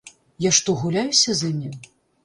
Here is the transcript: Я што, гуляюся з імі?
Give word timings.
Я 0.45 0.51
што, 0.59 0.75
гуляюся 0.81 1.29
з 1.43 1.55
імі? 1.55 1.73